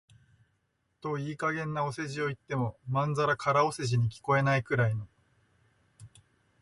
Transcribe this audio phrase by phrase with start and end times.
[0.99, 5.07] といい加減なお世辞を言っても、まんざら空お世辞に聞こえないくらいの、